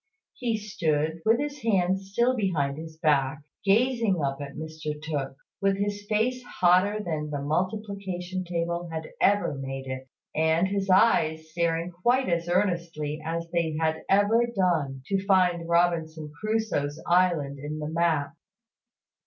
[0.33, 5.77] He stood, with his hands still behind his back, gazing up at Mr Tooke, with
[5.77, 11.91] his face hotter than the multiplication table had ever made it, and his eyes staring
[11.91, 17.87] quite as earnestly as they had ever done to find Robinson Crusoe's island in the
[17.87, 18.33] map.